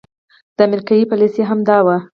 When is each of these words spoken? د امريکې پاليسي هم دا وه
د 0.55 0.57
امريکې 0.67 1.07
پاليسي 1.11 1.41
هم 1.49 1.59
دا 1.69 1.77
وه 1.85 1.97